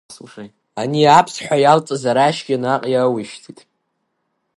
[0.81, 3.59] Ани аԥсҭҳәа иалҵыз арашьгьы наҟ иауишьҭит.